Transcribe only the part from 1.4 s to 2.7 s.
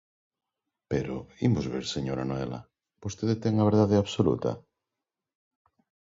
imos ver, señora Noela,